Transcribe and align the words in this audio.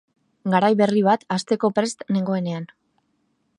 Garai 0.53 0.71
berri 0.79 1.03
bat 1.09 1.27
hasteko 1.37 1.71
prest 1.79 2.03
nengoenean. 2.17 2.69